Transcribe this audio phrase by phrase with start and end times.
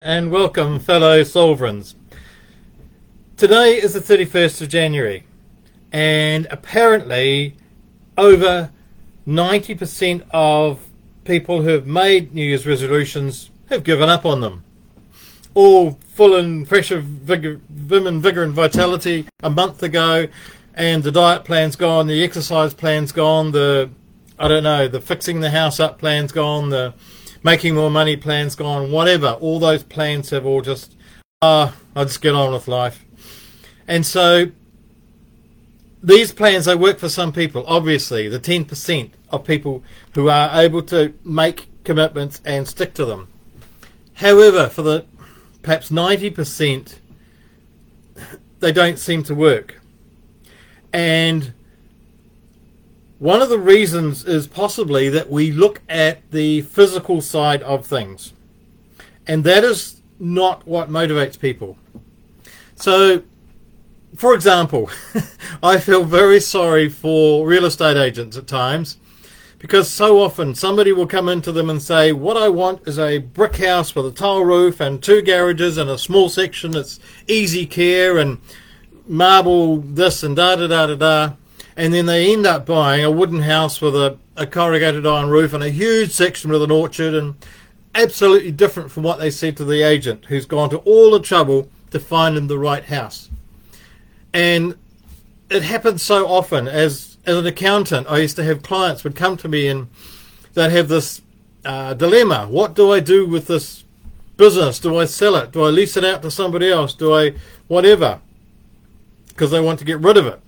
[0.00, 1.96] and welcome, fellow sovereigns.
[3.36, 5.24] Today is the 31st of January,
[5.90, 7.56] and apparently,
[8.16, 8.70] over
[9.26, 10.78] 90% of
[11.24, 14.62] people who have made New Year's resolutions have given up on them.
[15.54, 20.28] All full and fresh of vigor, vim and vigor and vitality a month ago,
[20.74, 23.90] and the diet plan's gone, the exercise plan's gone, the
[24.38, 26.94] I don't know, the fixing the house up plan's gone, the
[27.42, 29.38] making more money plans gone, whatever.
[29.40, 30.94] All those plans have all just,
[31.42, 33.04] ah, I'll just get on with life.
[33.86, 34.50] And so
[36.02, 39.82] these plans, they work for some people, obviously, the 10% of people
[40.14, 43.28] who are able to make commitments and stick to them.
[44.14, 45.06] However, for the
[45.62, 46.96] perhaps 90%,
[48.60, 49.80] they don't seem to work.
[50.92, 51.52] And
[53.18, 58.32] one of the reasons is possibly that we look at the physical side of things,
[59.26, 61.76] and that is not what motivates people.
[62.76, 63.22] So,
[64.16, 64.90] for example,
[65.62, 68.98] I feel very sorry for real estate agents at times
[69.58, 73.18] because so often somebody will come into them and say, What I want is a
[73.18, 77.66] brick house with a tile roof and two garages and a small section that's easy
[77.66, 78.38] care and
[79.08, 81.32] marble this and da da da da da
[81.78, 85.52] and then they end up buying a wooden house with a, a corrugated iron roof
[85.52, 87.36] and a huge section with an orchard and
[87.94, 91.70] absolutely different from what they said to the agent who's gone to all the trouble
[91.92, 93.30] to find them the right house.
[94.34, 94.76] And
[95.48, 99.36] it happens so often as as an accountant, I used to have clients would come
[99.36, 99.88] to me and
[100.54, 101.22] they'd have this
[101.64, 102.48] uh, dilemma.
[102.48, 103.84] What do I do with this
[104.36, 104.80] business?
[104.80, 105.52] Do I sell it?
[105.52, 106.92] Do I lease it out to somebody else?
[106.92, 107.34] Do I
[107.68, 108.20] whatever?
[109.28, 110.40] Because they want to get rid of it.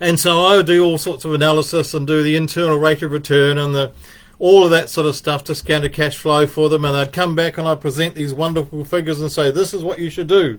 [0.00, 3.12] And so I would do all sorts of analysis and do the internal rate of
[3.12, 3.92] return and the
[4.38, 6.84] all of that sort of stuff to scan the cash flow for them.
[6.84, 9.98] And they'd come back and I'd present these wonderful figures and say, this is what
[9.98, 10.58] you should do.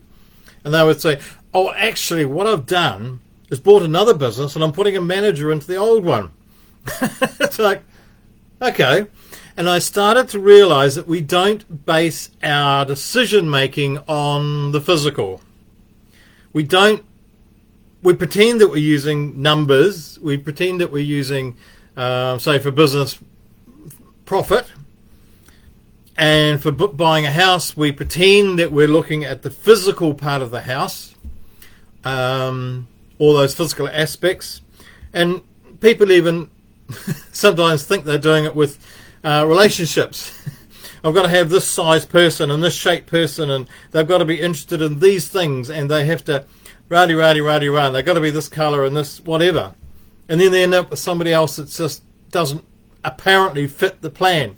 [0.63, 1.19] And they would say,
[1.53, 3.19] oh, actually, what I've done
[3.49, 6.31] is bought another business and I'm putting a manager into the old one.
[7.39, 7.83] it's like,
[8.61, 9.07] okay.
[9.57, 15.41] And I started to realize that we don't base our decision making on the physical.
[16.51, 17.05] We don't
[18.05, 20.19] we pretend that we're using numbers.
[20.19, 21.57] We pretend that we're using,
[21.97, 23.17] uh, say, for business
[24.25, 24.67] profit.
[26.15, 30.51] And for buying a house, we pretend that we're looking at the physical part of
[30.51, 31.15] the house,
[32.03, 34.61] um, all those physical aspects.
[35.11, 35.41] And
[35.81, 36.51] people even
[37.31, 38.77] sometimes think they're doing it with
[39.23, 40.31] uh, relationships.
[41.05, 44.25] I've got to have this size person and this shape person, and they've got to
[44.25, 46.45] be interested in these things, and they have to
[46.89, 47.93] rowdy, rowdy, rowdy, rowdy.
[47.93, 49.75] They've got to be this colour and this whatever.
[50.27, 52.01] And then they end up with somebody else that just
[52.31, 52.65] doesn't
[53.03, 54.57] apparently fit the plan.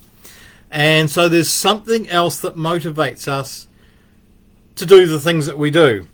[0.71, 3.67] And so there's something else that motivates us
[4.75, 6.07] to do the things that we do.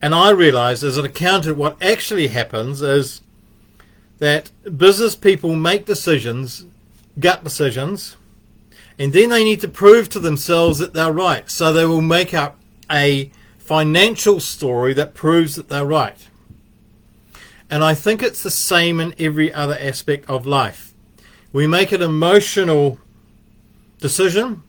[0.00, 3.22] And I realize as an accountant, what actually happens is
[4.18, 6.64] that business people make decisions,
[7.18, 8.16] gut decisions,
[8.98, 11.50] and then they need to prove to themselves that they're right.
[11.50, 12.58] So they will make up
[12.90, 16.28] a financial story that proves that they're right.
[17.70, 20.92] And I think it's the same in every other aspect of life.
[21.52, 22.98] We make an emotional
[24.00, 24.62] decision,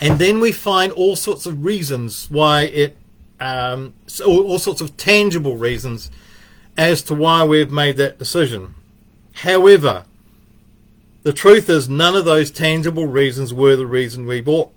[0.00, 2.96] and then we find all sorts of reasons why it,
[3.38, 6.10] um, all, all sorts of tangible reasons
[6.76, 8.74] as to why we've made that decision.
[9.34, 10.04] However,
[11.22, 14.72] the truth is, none of those tangible reasons were the reason we bought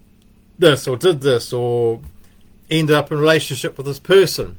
[0.60, 2.02] this or did this or
[2.70, 4.58] end up in relationship with this person.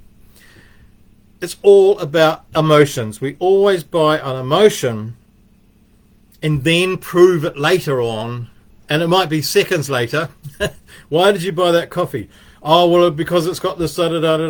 [1.41, 3.21] It's all about emotions.
[3.21, 5.17] We always buy an emotion
[6.43, 8.49] and then prove it later on,
[8.89, 10.29] and it might be seconds later.
[11.09, 12.29] Why did you buy that coffee?
[12.63, 13.97] Oh, well, because it's got this.
[13.97, 14.49] Da, da, da, da,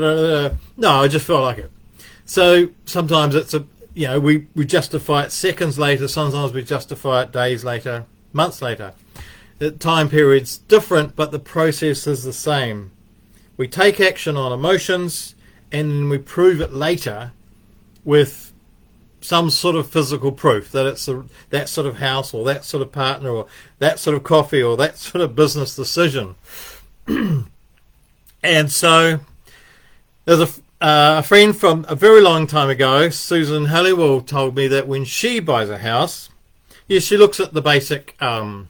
[0.49, 0.55] da.
[0.77, 1.71] No, I just felt like it.
[2.25, 6.09] So sometimes it's a, you know, we, we justify it seconds later.
[6.09, 8.93] Sometimes we justify it days later, months later.
[9.59, 12.91] The time period's different, but the process is the same.
[13.57, 15.37] We take action on emotions
[15.71, 17.33] and we prove it later
[18.05, 18.53] with
[19.21, 22.83] some sort of physical proof that it's a, that sort of house or that sort
[22.83, 23.47] of partner or
[23.79, 26.35] that sort of coffee or that sort of business decision.
[28.43, 29.21] and so
[30.25, 30.49] there's a,
[30.85, 35.07] uh, a friend from a very long time ago, Susan Halliwell, told me that when
[35.07, 36.29] she buys a house,
[36.87, 38.69] yes, she looks at the basic um,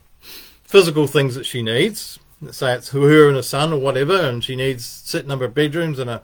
[0.63, 4.41] physical things that she needs, Let's say it's her and a son or whatever, and
[4.41, 6.21] she needs a certain number of bedrooms and a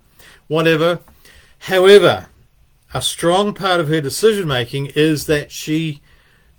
[0.48, 1.00] whatever.
[1.60, 2.28] However,
[2.94, 6.02] a strong part of her decision making is that she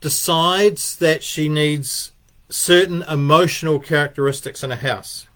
[0.03, 2.13] decides that she needs
[2.51, 5.27] certain emotional characteristics in a house.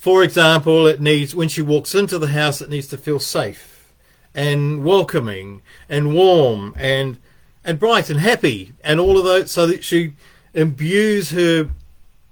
[0.00, 3.92] For example, it needs, when she walks into the house, it needs to feel safe
[4.34, 5.60] and welcoming
[5.90, 7.18] and warm and,
[7.62, 10.14] and bright and happy and all of those so that she
[10.54, 11.68] imbues her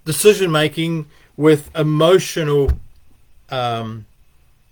[0.06, 2.72] decision making with emotional
[3.50, 4.06] um,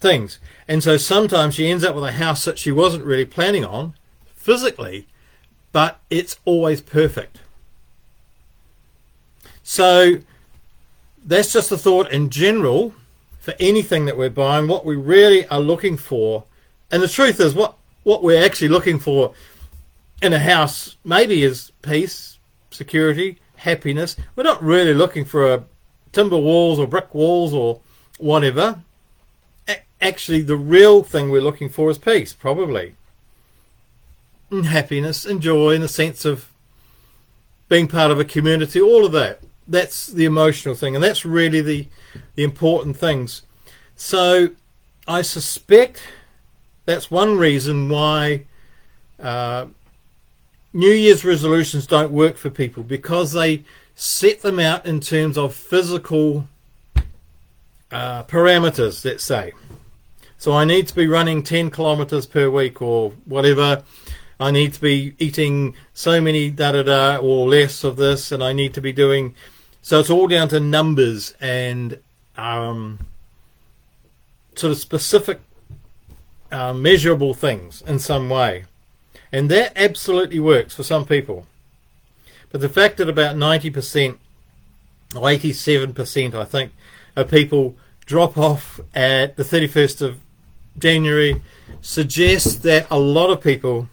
[0.01, 0.39] things.
[0.67, 3.93] And so sometimes she ends up with a house that she wasn't really planning on
[4.37, 5.07] physically,
[5.71, 7.41] but it's always perfect.
[9.63, 10.21] So
[11.26, 12.94] that's just a thought in general
[13.40, 16.44] for anything that we're buying, what we really are looking for.
[16.90, 19.34] And the truth is, what, what we're actually looking for
[20.23, 22.38] in a house maybe is peace,
[22.70, 24.17] security, happiness.
[24.37, 25.64] We're not really looking for a
[26.12, 27.81] timber walls or brick walls or
[28.19, 28.81] whatever.
[29.69, 32.94] A- actually, the real thing we're looking for is peace, probably.
[34.50, 36.52] And happiness and joy in the sense of
[37.69, 41.61] being part of a community, all of that that's the emotional thing, and that's really
[41.61, 41.89] the
[42.35, 43.43] the important things.
[43.97, 44.51] So
[45.09, 46.03] I suspect
[46.85, 48.45] that's one reason why
[49.21, 49.67] uh,
[50.73, 53.65] New Year's resolutions don't work for people because they
[53.95, 56.47] set them out in terms of physical
[57.91, 59.05] uh, parameters.
[59.05, 59.53] Let's say,
[60.39, 63.83] so I need to be running ten kilometers per week or whatever.
[64.39, 68.45] I need to be eating so many da da da or less of this, and
[68.45, 69.35] I need to be doing
[69.87, 72.00] so it's all down to numbers and
[72.37, 72.99] um,
[74.56, 75.38] sort of specific
[76.50, 78.65] uh, measurable things in some way.
[79.31, 81.47] And that absolutely works for some people.
[82.50, 84.19] But the fact that about 90%
[85.15, 86.73] or 87%, I think,
[87.15, 90.19] of people drop off at the 31st of
[90.77, 91.41] January
[91.81, 93.88] suggests that a lot of people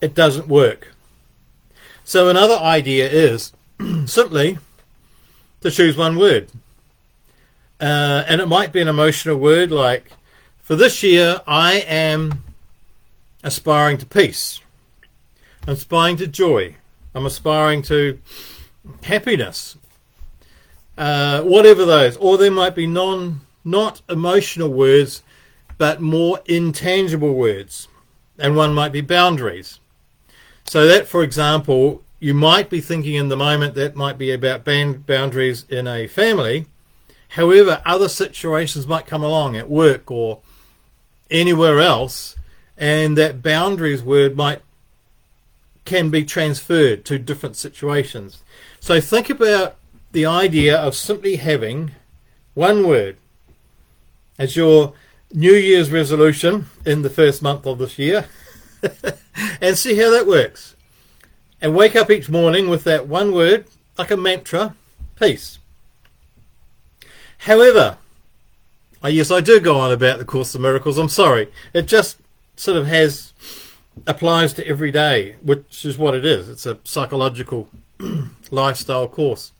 [0.00, 0.94] it doesn't work.
[2.04, 3.52] So another idea is
[4.06, 4.56] simply
[5.60, 6.50] to choose one word.
[7.80, 10.12] Uh, and it might be an emotional word like,
[10.62, 12.44] for this year, I am
[13.42, 14.60] aspiring to peace.
[15.66, 16.76] I'm aspiring to joy.
[17.14, 18.18] I'm aspiring to
[19.02, 19.76] happiness.
[20.96, 22.16] Uh, whatever those.
[22.16, 25.22] Or there might be non, not emotional words,
[25.78, 27.88] but more intangible words.
[28.38, 29.80] And one might be boundaries.
[30.64, 34.64] So that, for example, you might be thinking in the moment that might be about
[34.64, 36.66] band boundaries in a family.
[37.30, 40.40] However, other situations might come along at work or
[41.30, 42.34] anywhere else,
[42.76, 44.62] and that boundaries word might
[45.84, 48.42] can be transferred to different situations.
[48.78, 49.76] So think about
[50.12, 51.92] the idea of simply having
[52.54, 53.16] one word
[54.38, 54.92] as your
[55.32, 58.26] New Year's resolution in the first month of this year
[59.60, 60.74] and see how that works
[61.60, 63.66] and wake up each morning with that one word,
[63.96, 64.74] like a mantra,
[65.18, 65.58] peace.
[67.38, 67.98] However,
[69.02, 70.98] oh yes, I do go on about the Course of Miracles.
[70.98, 71.48] I'm sorry.
[71.72, 72.18] It just
[72.56, 73.32] sort of has
[74.06, 76.48] applies to every day, which is what it is.
[76.48, 77.68] It's a psychological
[78.50, 79.52] lifestyle course.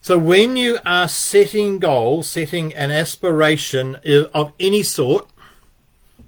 [0.00, 3.98] So when you are setting goals, setting an aspiration
[4.34, 5.28] of any sort,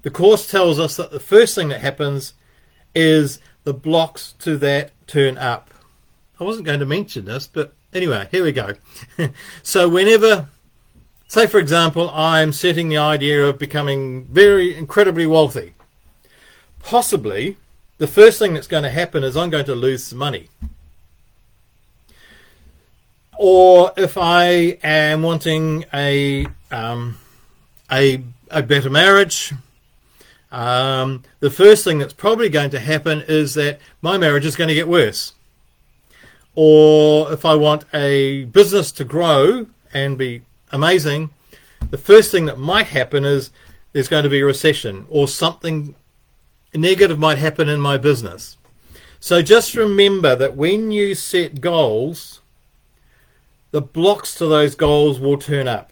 [0.03, 2.33] the course tells us that the first thing that happens
[2.93, 5.69] is the blocks to that turn up.
[6.39, 8.75] I wasn't going to mention this, but anyway, here we go.
[9.63, 10.47] so whenever,
[11.27, 15.73] say for example, I'm setting the idea of becoming very incredibly wealthy,
[16.81, 17.57] possibly
[17.97, 20.49] the first thing that's going to happen is I'm going to lose some money.
[23.37, 27.17] Or if I am wanting a um,
[27.91, 29.53] a a better marriage,
[30.55, 34.69] um, the first thing that's probably going to happen is that my marriage is going
[34.69, 35.33] to get worse.
[36.55, 41.31] Or if I want a business to grow and be amazing,
[41.89, 43.51] the first thing that might happen is
[43.91, 45.93] there's going to be a recession or something
[46.73, 48.55] negative might happen in my business.
[49.19, 52.39] So just remember that when you set goals,
[53.71, 55.91] the blocks to those goals will turn up.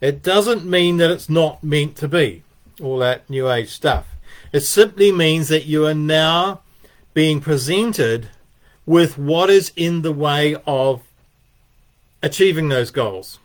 [0.00, 2.43] It doesn't mean that it's not meant to be
[2.82, 4.06] all that new age stuff.
[4.52, 6.60] It simply means that you are now
[7.12, 8.28] being presented
[8.86, 11.02] with what is in the way of
[12.22, 13.38] achieving those goals.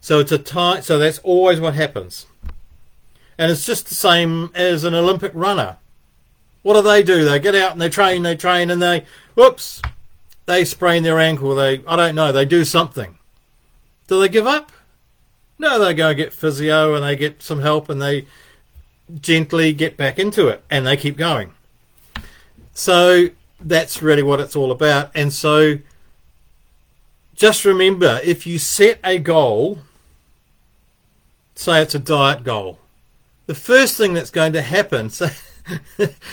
[0.00, 2.26] So it's a time, so that's always what happens.
[3.38, 5.78] And it's just the same as an Olympic runner.
[6.62, 7.24] What do they do?
[7.24, 9.82] They get out and they train, they train, and they, whoops,
[10.46, 11.54] they sprain their ankle.
[11.54, 13.18] They, I don't know, they do something.
[14.08, 14.70] Do they give up?
[15.58, 18.26] No, they go get physio and they get some help and they
[19.20, 21.52] gently get back into it and they keep going.
[22.72, 23.28] So
[23.60, 25.10] that's really what it's all about.
[25.14, 25.78] And so
[27.34, 29.80] just remember if you set a goal,
[31.54, 32.78] say it's a diet goal,
[33.46, 35.30] the first thing that's going to happen, say,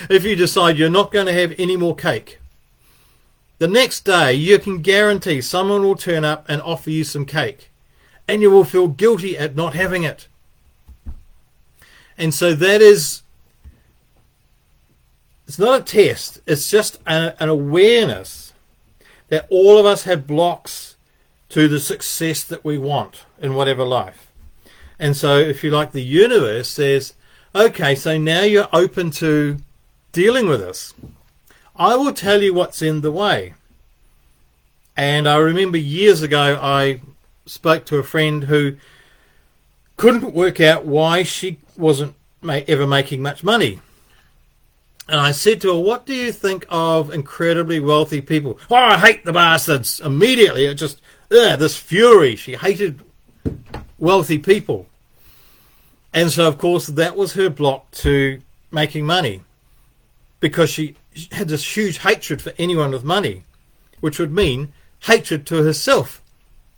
[0.10, 2.40] if you decide you're not going to have any more cake,
[3.60, 7.71] the next day you can guarantee someone will turn up and offer you some cake,
[8.32, 10.30] and you will feel guilty at not having it.
[12.18, 13.24] And so that is,
[15.46, 18.54] it's not a test, it's just an, an awareness
[19.28, 20.96] that all of us have blocks
[21.50, 24.32] to the success that we want in whatever life.
[24.98, 27.16] And so, if you like, the universe says,
[27.54, 29.58] okay, so now you're open to
[30.14, 30.94] dealing with this.
[31.76, 33.56] I will tell you what's in the way.
[34.96, 37.02] And I remember years ago, I
[37.52, 38.78] spoke to a friend who
[39.98, 43.82] couldn't work out why she wasn't ever making much money.
[45.08, 48.58] And I said to her, What do you think of incredibly wealthy people?
[48.70, 50.00] Oh, I hate the bastards.
[50.00, 52.38] Immediately, it just, ugh, this fury.
[52.38, 53.02] She hated
[54.00, 54.88] wealthy people.
[56.14, 58.40] And so, of course, that was her block to
[58.72, 59.42] making money
[60.40, 60.96] because she
[61.32, 63.44] had this huge hatred for anyone with money,
[64.00, 66.22] which would mean hatred to herself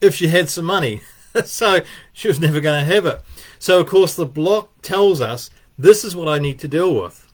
[0.04, 1.02] if she had some money.
[1.46, 1.82] so
[2.12, 3.22] she was never going to have it.
[3.60, 7.32] So, of course, the block tells us this is what I need to deal with.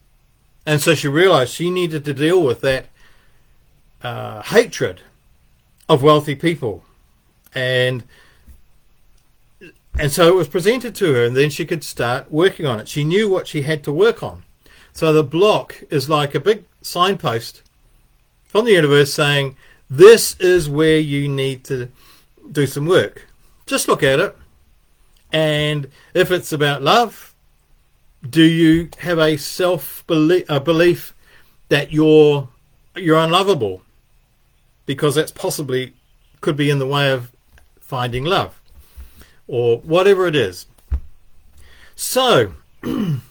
[0.66, 2.86] And so she realized she needed to deal with that
[4.04, 5.02] uh, hatred
[5.88, 6.84] of wealthy people.
[7.54, 8.04] And
[9.98, 12.88] and so it was presented to her, and then she could start working on it.
[12.88, 14.44] She knew what she had to work on.
[14.94, 17.64] So the block is like a big signpost
[18.46, 19.58] from the universe saying,
[19.90, 21.90] This is where you need to
[22.52, 23.28] do some work.
[23.66, 24.36] Just look at it.
[25.32, 27.36] And if it's about love,
[28.28, 31.14] do you have a self belief, a belief
[31.70, 32.50] that you're
[32.96, 33.84] you're unlovable?
[34.86, 35.94] Because that's possibly
[36.42, 37.32] could be in the way of
[37.80, 38.60] finding love
[39.48, 40.68] or whatever it is.
[41.96, 42.54] So,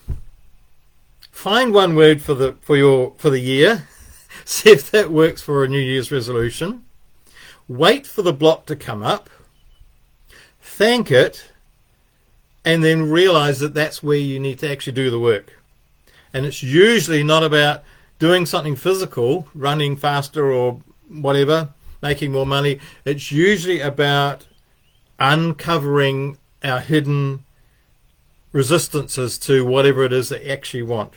[1.30, 3.88] find one word for the for your for the year.
[4.44, 6.84] See if that works for a New Year's resolution.
[7.68, 9.28] Wait for the block to come up.
[10.60, 11.52] Thank it,
[12.64, 15.58] and then realize that that's where you need to actually do the work.
[16.32, 17.82] And it's usually not about
[18.18, 21.70] doing something physical, running faster or whatever,
[22.02, 22.80] making more money.
[23.04, 24.46] It's usually about
[25.18, 27.44] uncovering our hidden
[28.52, 31.12] resistances to whatever it is that you actually want.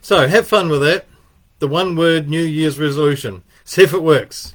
[0.00, 1.06] So have fun with that.
[1.58, 3.42] The one word New Year's resolution.
[3.64, 4.54] See if it works.